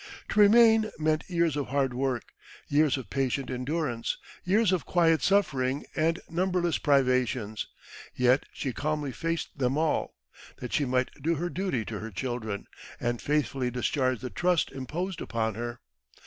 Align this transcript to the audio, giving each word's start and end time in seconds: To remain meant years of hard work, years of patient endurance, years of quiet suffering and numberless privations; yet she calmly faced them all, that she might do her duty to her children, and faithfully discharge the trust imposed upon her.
To 0.29 0.39
remain 0.39 0.89
meant 0.97 1.29
years 1.29 1.55
of 1.55 1.67
hard 1.67 1.93
work, 1.93 2.33
years 2.67 2.97
of 2.97 3.11
patient 3.11 3.51
endurance, 3.51 4.17
years 4.43 4.71
of 4.71 4.83
quiet 4.83 5.21
suffering 5.21 5.85
and 5.95 6.19
numberless 6.27 6.79
privations; 6.79 7.67
yet 8.15 8.47
she 8.51 8.73
calmly 8.73 9.11
faced 9.11 9.55
them 9.55 9.77
all, 9.77 10.15
that 10.57 10.73
she 10.73 10.85
might 10.85 11.11
do 11.21 11.35
her 11.35 11.49
duty 11.51 11.85
to 11.85 11.99
her 11.99 12.09
children, 12.09 12.65
and 12.99 13.21
faithfully 13.21 13.69
discharge 13.69 14.21
the 14.21 14.31
trust 14.31 14.71
imposed 14.71 15.21
upon 15.21 15.53
her. 15.53 15.81